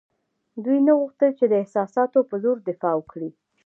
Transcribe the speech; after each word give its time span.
دوی 0.63 0.79
نه 0.87 0.93
غوښتل 0.99 1.31
چې 1.39 1.45
د 1.47 1.53
احساساتو 1.61 2.19
په 2.29 2.35
زور 2.43 2.57
دفاع 2.69 2.93
وکړي. 2.97 3.29